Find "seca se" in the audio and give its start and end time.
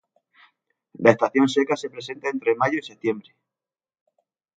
1.47-1.91